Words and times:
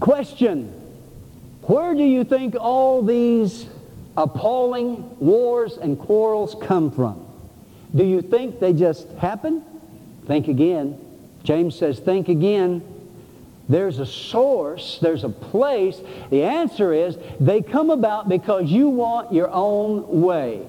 Question. 0.00 0.72
Where 1.62 1.94
do 1.94 2.04
you 2.04 2.24
think 2.24 2.54
all 2.58 3.02
these 3.02 3.66
appalling 4.16 5.18
wars 5.18 5.78
and 5.78 5.98
quarrels 5.98 6.56
come 6.62 6.90
from? 6.90 7.26
Do 7.94 8.04
you 8.04 8.22
think 8.22 8.60
they 8.60 8.72
just 8.72 9.08
happen? 9.12 9.64
Think 10.26 10.48
again. 10.48 10.98
James 11.42 11.76
says, 11.76 11.98
think 11.98 12.28
again. 12.28 12.82
There's 13.68 13.98
a 13.98 14.06
source, 14.06 14.98
there's 15.00 15.24
a 15.24 15.28
place. 15.28 16.00
The 16.30 16.44
answer 16.44 16.92
is 16.92 17.18
they 17.40 17.62
come 17.62 17.90
about 17.90 18.28
because 18.28 18.70
you 18.70 18.88
want 18.88 19.32
your 19.32 19.48
own 19.50 20.22
way. 20.22 20.66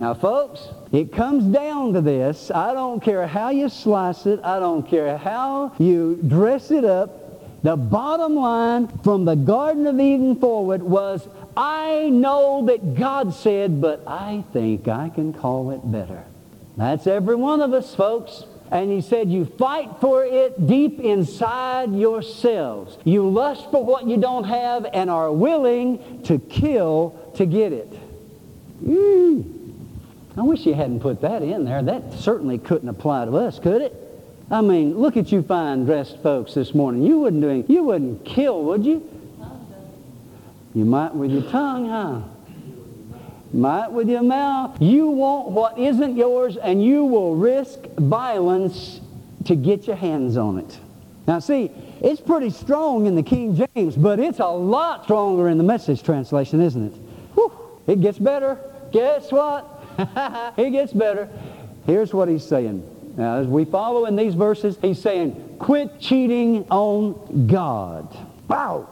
Now, 0.00 0.14
folks, 0.14 0.66
it 0.90 1.12
comes 1.12 1.44
down 1.44 1.92
to 1.92 2.00
this. 2.00 2.50
I 2.50 2.74
don't 2.74 3.00
care 3.00 3.26
how 3.28 3.50
you 3.50 3.68
slice 3.68 4.26
it. 4.26 4.40
I 4.42 4.58
don't 4.58 4.82
care 4.82 5.16
how 5.16 5.72
you 5.78 6.18
dress 6.26 6.72
it 6.72 6.84
up. 6.84 7.21
The 7.62 7.76
bottom 7.76 8.34
line 8.34 8.88
from 9.04 9.24
the 9.24 9.36
Garden 9.36 9.86
of 9.86 10.00
Eden 10.00 10.36
forward 10.36 10.82
was, 10.82 11.28
I 11.56 12.08
know 12.10 12.66
that 12.66 12.96
God 12.96 13.34
said, 13.34 13.80
but 13.80 14.02
I 14.06 14.44
think 14.52 14.88
I 14.88 15.10
can 15.10 15.32
call 15.32 15.70
it 15.70 15.80
better. 15.90 16.24
That's 16.76 17.06
every 17.06 17.36
one 17.36 17.60
of 17.60 17.72
us, 17.72 17.94
folks. 17.94 18.44
And 18.72 18.90
he 18.90 19.02
said, 19.02 19.30
you 19.30 19.44
fight 19.44 19.90
for 20.00 20.24
it 20.24 20.66
deep 20.66 20.98
inside 20.98 21.94
yourselves. 21.94 22.96
You 23.04 23.28
lust 23.28 23.70
for 23.70 23.84
what 23.84 24.08
you 24.08 24.16
don't 24.16 24.44
have 24.44 24.86
and 24.92 25.10
are 25.10 25.30
willing 25.30 26.22
to 26.24 26.38
kill 26.38 27.32
to 27.36 27.44
get 27.44 27.72
it. 27.72 27.92
Mm. 28.82 29.74
I 30.38 30.40
wish 30.40 30.64
you 30.64 30.72
hadn't 30.72 31.00
put 31.00 31.20
that 31.20 31.42
in 31.42 31.66
there. 31.66 31.82
That 31.82 32.14
certainly 32.14 32.56
couldn't 32.56 32.88
apply 32.88 33.26
to 33.26 33.36
us, 33.36 33.58
could 33.58 33.82
it? 33.82 33.94
I 34.52 34.60
mean, 34.60 34.98
look 34.98 35.16
at 35.16 35.32
you 35.32 35.42
fine 35.42 35.86
dressed 35.86 36.22
folks 36.22 36.52
this 36.52 36.74
morning. 36.74 37.02
You 37.02 37.20
wouldn't 37.20 37.40
do 37.40 37.72
you 37.72 37.84
wouldn't 37.84 38.22
kill, 38.26 38.62
would 38.64 38.84
you? 38.84 39.08
You 40.74 40.84
might 40.84 41.14
with 41.14 41.30
your 41.30 41.50
tongue, 41.50 41.88
huh? 41.88 42.20
Might 43.54 43.90
with 43.90 44.10
your 44.10 44.22
mouth. 44.22 44.80
You 44.80 45.06
want 45.06 45.48
what 45.52 45.78
isn't 45.78 46.18
yours 46.18 46.58
and 46.58 46.84
you 46.84 47.02
will 47.02 47.34
risk 47.34 47.80
violence 47.96 49.00
to 49.46 49.56
get 49.56 49.86
your 49.86 49.96
hands 49.96 50.36
on 50.36 50.58
it. 50.58 50.78
Now 51.26 51.38
see, 51.38 51.70
it's 52.02 52.20
pretty 52.20 52.50
strong 52.50 53.06
in 53.06 53.14
the 53.14 53.22
King 53.22 53.56
James, 53.74 53.96
but 53.96 54.20
it's 54.20 54.38
a 54.38 54.46
lot 54.46 55.04
stronger 55.04 55.48
in 55.48 55.56
the 55.56 55.64
Message 55.64 56.02
translation, 56.02 56.60
isn't 56.60 56.92
it? 56.92 56.98
Whew, 57.34 57.52
it 57.86 58.02
gets 58.02 58.18
better. 58.18 58.58
Guess 58.92 59.32
what? 59.32 59.66
it 60.58 60.72
gets 60.72 60.92
better. 60.92 61.30
Here's 61.86 62.12
what 62.12 62.28
he's 62.28 62.46
saying. 62.46 62.86
Now, 63.16 63.36
as 63.36 63.46
we 63.46 63.64
follow 63.64 64.06
in 64.06 64.16
these 64.16 64.34
verses, 64.34 64.78
he's 64.80 65.00
saying, 65.00 65.56
quit 65.58 66.00
cheating 66.00 66.66
on 66.70 67.46
God. 67.46 68.16
Wow. 68.48 68.88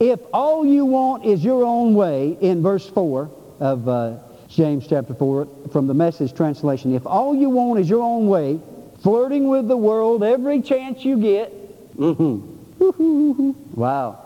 If 0.00 0.20
all 0.32 0.66
you 0.66 0.84
want 0.84 1.24
is 1.24 1.44
your 1.44 1.64
own 1.64 1.94
way, 1.94 2.36
in 2.40 2.62
verse 2.62 2.88
4 2.88 3.30
of 3.60 3.88
uh, 3.88 4.16
James 4.48 4.86
chapter 4.88 5.14
4 5.14 5.46
from 5.72 5.86
the 5.86 5.94
Message 5.94 6.34
translation, 6.34 6.94
if 6.94 7.06
all 7.06 7.36
you 7.36 7.50
want 7.50 7.78
is 7.78 7.88
your 7.88 8.02
own 8.02 8.26
way, 8.28 8.60
flirting 9.02 9.48
with 9.48 9.68
the 9.68 9.76
world 9.76 10.24
every 10.24 10.62
chance 10.62 11.04
you 11.04 11.18
get, 11.18 11.96
mm-hmm. 11.96 13.52
wow. 13.74 14.18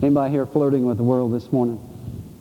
Anybody 0.00 0.32
here 0.32 0.46
flirting 0.46 0.86
with 0.86 0.96
the 0.96 1.02
world 1.02 1.32
this 1.32 1.50
morning? 1.52 1.80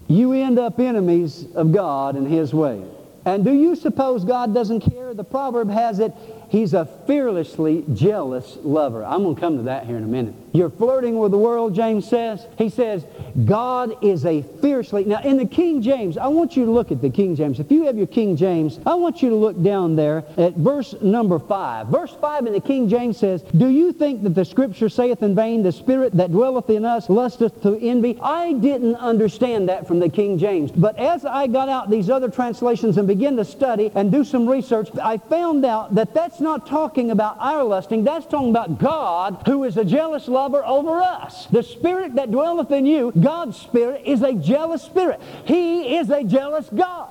You 0.07 0.33
end 0.33 0.59
up 0.59 0.79
enemies 0.79 1.45
of 1.55 1.71
God 1.73 2.15
and 2.15 2.27
His 2.27 2.53
way. 2.53 2.83
And 3.25 3.43
do 3.43 3.51
you 3.51 3.75
suppose 3.75 4.23
God 4.23 4.53
doesn't 4.53 4.81
care? 4.81 5.13
The 5.13 5.23
proverb 5.23 5.69
has 5.69 5.99
it, 5.99 6.13
He's 6.55 6.73
a 6.73 6.85
fearlessly 6.85 7.83
jealous 7.93 8.57
lover. 8.63 9.03
I'm 9.03 9.23
going 9.23 9.35
to 9.35 9.41
come 9.41 9.57
to 9.57 9.63
that 9.63 9.87
here 9.87 9.97
in 9.97 10.05
a 10.05 10.07
minute. 10.07 10.35
You're 10.55 10.69
flirting 10.69 11.19
with 11.19 11.31
the 11.31 11.37
world, 11.37 11.75
James 11.75 12.07
says. 12.07 12.47
He 12.57 12.69
says, 12.69 13.05
God 13.43 14.01
is 14.01 14.25
a 14.25 14.41
fiercely... 14.61 15.03
Now, 15.03 15.21
in 15.21 15.35
the 15.35 15.45
King 15.45 15.81
James, 15.81 16.17
I 16.17 16.27
want 16.27 16.55
you 16.55 16.63
to 16.63 16.71
look 16.71 16.91
at 16.91 17.01
the 17.01 17.09
King 17.09 17.35
James. 17.35 17.59
If 17.59 17.69
you 17.69 17.85
have 17.85 17.97
your 17.97 18.07
King 18.07 18.37
James, 18.37 18.79
I 18.85 18.95
want 18.95 19.21
you 19.21 19.29
to 19.29 19.35
look 19.35 19.61
down 19.61 19.97
there 19.97 20.23
at 20.37 20.55
verse 20.55 20.95
number 21.01 21.39
5. 21.39 21.87
Verse 21.87 22.15
5 22.21 22.47
in 22.47 22.53
the 22.53 22.61
King 22.61 22.87
James 22.87 23.17
says, 23.17 23.41
Do 23.57 23.67
you 23.67 23.91
think 23.91 24.23
that 24.23 24.33
the 24.33 24.45
Scripture 24.45 24.87
saith 24.87 25.21
in 25.21 25.35
vain, 25.35 25.61
The 25.61 25.73
Spirit 25.73 26.13
that 26.13 26.31
dwelleth 26.31 26.69
in 26.69 26.85
us 26.85 27.09
lusteth 27.09 27.61
to 27.63 27.77
envy? 27.81 28.17
I 28.21 28.53
didn't 28.53 28.95
understand 28.95 29.67
that 29.67 29.85
from 29.85 29.99
the 29.99 30.07
King 30.07 30.37
James. 30.37 30.71
But 30.71 30.97
as 30.97 31.25
I 31.25 31.47
got 31.47 31.67
out 31.67 31.89
these 31.89 32.09
other 32.09 32.29
translations 32.29 32.97
and 32.97 33.07
began 33.07 33.35
to 33.35 33.43
study 33.43 33.91
and 33.93 34.09
do 34.09 34.23
some 34.23 34.47
research, 34.47 34.87
I 35.03 35.17
found 35.17 35.65
out 35.65 35.95
that 35.95 36.13
that's 36.13 36.39
not 36.39 36.65
talking 36.65 37.11
about 37.11 37.35
our 37.39 37.63
lusting. 37.63 38.05
That's 38.05 38.25
talking 38.25 38.51
about 38.51 38.79
God, 38.79 39.43
who 39.45 39.65
is 39.65 39.75
a 39.75 39.83
jealous 39.83 40.29
lover 40.29 40.44
over 40.53 41.01
us. 41.01 41.47
The 41.47 41.63
spirit 41.63 42.15
that 42.15 42.31
dwelleth 42.31 42.71
in 42.71 42.85
you, 42.85 43.11
God's 43.19 43.57
spirit, 43.57 44.03
is 44.05 44.21
a 44.21 44.33
jealous 44.33 44.83
spirit. 44.83 45.21
He 45.45 45.97
is 45.97 46.09
a 46.09 46.23
jealous 46.23 46.69
God. 46.69 47.09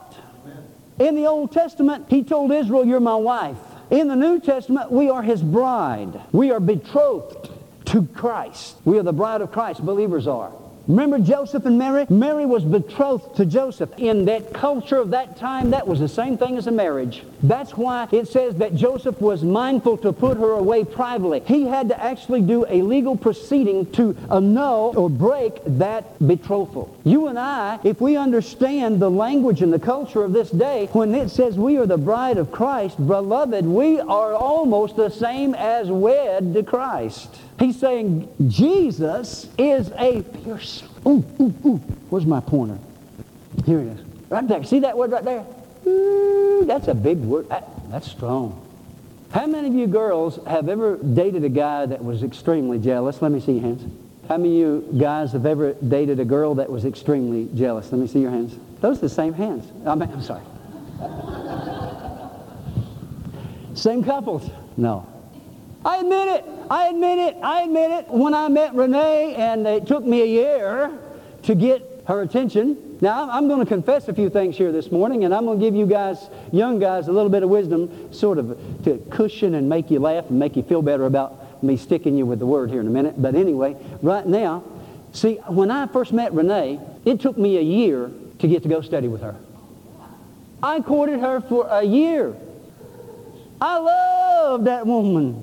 In 0.99 1.17
the 1.17 1.27
Old 1.27 1.53
Testament, 1.53 2.07
he 2.09 2.23
told 2.23 2.53
Israel, 2.53 2.85
you're 2.85 3.01
my 3.01 3.17
wife. 3.17 3.57
In 3.91 4.09
the 4.09 4.17
New 4.17 4.41
Testament, 4.41 4.91
we 4.91 5.11
are 5.11 5.23
his 5.23 5.43
bride. 5.43 6.21
We 6.33 6.53
are 6.53 6.61
betrothed 6.61 7.51
to 7.87 8.07
Christ. 8.07 8.77
We 8.85 8.99
are 8.99 9.03
the 9.03 9.13
bride 9.13 9.41
of 9.41 9.51
Christ, 9.53 9.85
believers 9.85 10.27
are. 10.27 10.53
Remember 10.87 11.19
Joseph 11.19 11.65
and 11.65 11.79
Mary? 11.79 12.05
Mary 12.11 12.45
was 12.45 12.63
betrothed 12.63 13.37
to 13.37 13.47
Joseph. 13.47 13.91
In 13.97 14.27
that 14.27 14.53
culture 14.53 14.99
of 14.99 15.11
that 15.11 15.37
time, 15.39 15.71
that 15.71 15.87
was 15.87 15.99
the 15.99 16.09
same 16.09 16.37
thing 16.37 16.59
as 16.59 16.67
a 16.67 16.71
marriage. 16.71 17.23
That's 17.43 17.75
why 17.75 18.07
it 18.13 18.29
says 18.29 18.57
that 18.57 18.75
Joseph 18.75 19.19
was 19.19 19.43
mindful 19.43 19.97
to 19.99 20.13
put 20.13 20.37
her 20.37 20.53
away 20.53 20.85
privately. 20.85 21.41
He 21.47 21.67
had 21.67 21.89
to 21.89 22.03
actually 22.03 22.43
do 22.43 22.67
a 22.69 22.83
legal 22.83 23.17
proceeding 23.17 23.91
to 23.93 24.15
annul 24.31 24.93
or 24.95 25.09
break 25.09 25.61
that 25.65 26.19
betrothal. 26.27 26.94
You 27.07 27.27
and 27.27 27.39
I, 27.39 27.79
if 27.85 28.01
we 28.01 28.17
understand 28.17 28.99
the 28.99 29.11
language 29.11 29.61
and 29.61 29.71
the 29.71 29.79
culture 29.79 30.25
of 30.25 30.33
this 30.33 30.51
day, 30.51 30.89
when 30.93 31.15
it 31.15 31.29
says 31.29 31.59
we 31.59 31.77
are 31.77 31.85
the 31.85 31.99
bride 31.99 32.39
of 32.39 32.51
Christ, 32.51 32.97
beloved, 32.97 33.67
we 33.67 34.01
are 34.01 34.33
almost 34.33 34.97
the 34.97 35.11
same 35.11 35.55
as 35.55 35.91
wed 35.91 36.55
to 36.55 36.63
Christ. 36.63 37.29
He's 37.59 37.79
saying 37.79 38.33
Jesus 38.49 39.49
is 39.59 39.93
a 39.99 40.23
pierce. 40.23 40.83
Ooh, 41.07 41.23
ooh, 41.39 41.55
ooh. 41.67 41.77
Where's 42.09 42.25
my 42.25 42.41
pointer? 42.41 42.79
Here 43.67 43.81
it 43.81 43.89
is. 43.89 44.01
Right 44.31 44.49
there. 44.49 44.65
See 44.65 44.81
that 44.81 44.97
word 44.97 45.11
right 45.11 45.25
there? 45.25 45.45
Ooh, 45.87 46.65
that's 46.67 46.89
a 46.89 46.95
big 46.95 47.19
word. 47.19 47.51
That, 47.51 47.69
that's 47.91 48.11
strong. 48.11 48.63
How 49.31 49.47
many 49.47 49.69
of 49.69 49.75
you 49.75 49.87
girls 49.89 50.39
have 50.47 50.71
ever 50.71 50.97
dated 50.97 51.45
a 51.45 51.51
guy 51.51 51.85
that 51.85 52.03
was 52.03 52.23
extremely 52.23 52.79
jealous? 52.79 53.21
Let 53.21 53.31
me 53.31 53.41
see 53.41 53.53
your 53.53 53.63
hands. 53.63 53.85
How 54.29 54.39
many 54.39 54.63
of 54.63 54.85
you 54.93 54.99
guys 54.99 55.33
have 55.33 55.45
ever 55.45 55.75
dated 55.75 56.19
a 56.19 56.25
girl 56.25 56.55
that 56.55 56.71
was 56.71 56.87
extremely 56.87 57.49
jealous? 57.55 57.93
Let 57.93 58.01
me 58.01 58.07
see 58.07 58.21
your 58.21 58.31
hands. 58.31 58.59
Those 58.81 58.99
are 58.99 59.03
the 59.03 59.09
same 59.11 59.35
hands. 59.35 59.71
I 59.87 59.95
mean, 59.95 60.11
I'm 60.11 60.23
sorry. 60.23 60.43
same 63.75 64.03
couples? 64.03 64.51
No. 64.79 65.07
I 65.85 65.99
admit 65.99 66.29
it. 66.29 66.45
I 66.71 66.89
admit 66.89 67.19
it. 67.19 67.37
I 67.43 67.63
admit 67.63 67.91
it. 67.91 68.09
When 68.09 68.33
I 68.33 68.49
met 68.49 68.75
Renee, 68.75 69.35
and 69.35 69.67
it 69.67 69.87
took 69.87 70.05
me 70.05 70.23
a 70.23 70.27
year 70.27 70.91
to 71.43 71.55
get 71.55 72.05
her 72.07 72.23
attention. 72.23 72.97
Now, 73.03 73.29
I'm 73.31 73.49
going 73.49 73.61
to 73.61 73.67
confess 73.67 74.09
a 74.09 74.15
few 74.15 74.31
things 74.31 74.57
here 74.57 74.73
this 74.73 74.91
morning, 74.91 75.25
and 75.25 75.35
I'm 75.35 75.45
going 75.45 75.59
to 75.59 75.65
give 75.65 75.75
you 75.75 75.87
guys, 75.87 76.31
young 76.53 76.79
guys, 76.79 77.09
a 77.09 77.13
little 77.13 77.29
bit 77.29 77.43
of 77.43 77.51
wisdom, 77.51 78.11
sort 78.13 78.39
of 78.39 78.59
to 78.85 78.97
cushion 79.11 79.55
and 79.55 79.69
make 79.69 79.91
you 79.91 79.99
laugh 79.99 80.31
and 80.31 80.39
make 80.39 80.57
you 80.57 80.63
feel 80.63 80.81
better 80.81 81.05
about 81.05 81.44
me 81.65 81.77
sticking 81.77 82.17
you 82.17 82.27
with 82.27 82.39
the 82.39 82.47
word 82.47 82.71
here 82.71 82.81
in 82.81 82.87
a 82.87 82.91
minute. 82.91 83.21
But 83.21 83.35
anyway, 83.35 83.77
right 84.03 84.27
now, 84.27 84.63
see, 85.13 85.37
when 85.47 85.71
I 85.71 85.87
first 85.87 86.13
met 86.13 86.33
Renee, 86.33 86.81
it 87.05 87.21
took 87.21 87.37
me 87.37 87.59
a 87.59 87.63
year 87.63 88.11
to 88.39 88.49
get 88.49 88.63
to 88.63 88.69
go 88.69 88.81
study 88.81 89.09
with 89.09 89.23
her. 89.23 89.37
I 90.63 90.81
courted 90.81 91.21
her 91.21 91.41
for 91.41 91.67
a 91.69 91.83
year. 91.83 92.35
I 93.61 93.79
love 93.79 94.65
that 94.65 94.87
woman. 94.87 95.43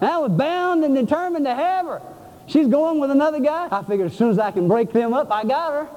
I 0.00 0.18
was 0.18 0.30
bound 0.32 0.84
and 0.84 0.94
determined 0.94 1.46
to 1.46 1.54
have 1.54 1.86
her. 1.86 2.02
She's 2.46 2.68
going 2.68 3.00
with 3.00 3.10
another 3.10 3.40
guy. 3.40 3.68
I 3.70 3.82
figured 3.82 4.10
as 4.10 4.16
soon 4.16 4.30
as 4.30 4.38
I 4.38 4.50
can 4.50 4.68
break 4.68 4.92
them 4.92 5.12
up, 5.14 5.30
I 5.30 5.44
got 5.44 5.72
her. 5.72 5.88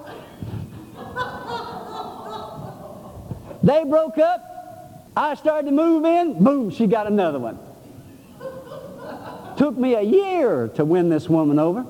They 3.62 3.84
broke 3.84 4.18
up. 4.18 4.59
I 5.20 5.36
started 5.36 5.66
to 5.66 5.74
move 5.74 6.06
in. 6.06 6.42
Boom, 6.42 6.72
she 6.72 6.88
got 6.88 7.06
another 7.06 7.40
one. 7.40 7.60
Took 9.58 9.78
me 9.78 9.96
a 9.96 10.02
year 10.02 10.70
to 10.76 10.86
win 10.86 11.10
this 11.10 11.28
woman 11.28 11.60
over. 11.60 11.86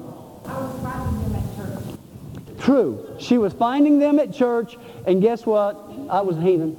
True. 2.60 3.16
She 3.20 3.38
was 3.38 3.54
finding 3.54 4.00
them 4.00 4.18
at 4.18 4.34
church, 4.34 4.78
and 5.06 5.22
guess 5.22 5.46
what? 5.46 5.76
I 6.10 6.22
was 6.22 6.38
heathen. 6.38 6.76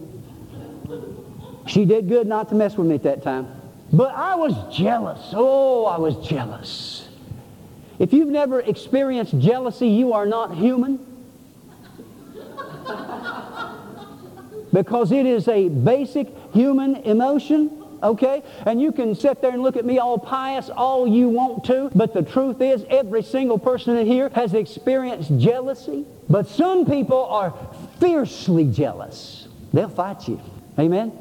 She 1.68 1.84
did 1.84 2.08
good 2.08 2.26
not 2.26 2.48
to 2.48 2.56
mess 2.56 2.76
with 2.76 2.88
me 2.88 2.96
at 2.96 3.04
that 3.04 3.22
time. 3.22 3.46
But 3.92 4.12
I 4.16 4.34
was 4.34 4.76
jealous. 4.76 5.20
Oh, 5.32 5.84
I 5.84 5.98
was 5.98 6.16
jealous. 6.26 7.08
If 8.00 8.12
you've 8.12 8.28
never 8.28 8.58
experienced 8.58 9.38
jealousy, 9.38 9.86
you 9.86 10.14
are 10.14 10.26
not 10.26 10.56
human. 10.56 10.98
Because 14.72 15.12
it 15.12 15.26
is 15.26 15.48
a 15.48 15.68
basic 15.68 16.28
human 16.52 16.96
emotion. 16.96 17.70
okay? 18.02 18.42
And 18.66 18.80
you 18.80 18.92
can 18.92 19.14
sit 19.14 19.42
there 19.42 19.52
and 19.52 19.62
look 19.62 19.76
at 19.76 19.84
me 19.84 19.98
all 19.98 20.18
pious 20.18 20.70
all 20.70 21.06
you 21.06 21.28
want 21.28 21.64
to, 21.64 21.90
but 21.94 22.14
the 22.14 22.22
truth 22.22 22.60
is 22.60 22.84
every 22.88 23.22
single 23.22 23.58
person 23.58 23.96
in 23.96 24.06
here 24.06 24.30
has 24.34 24.54
experienced 24.54 25.36
jealousy. 25.38 26.06
But 26.28 26.48
some 26.48 26.86
people 26.86 27.24
are 27.26 27.54
fiercely 27.98 28.64
jealous. 28.70 29.48
They'll 29.72 29.88
fight 29.88 30.28
you. 30.28 30.40
Amen? 30.78 31.12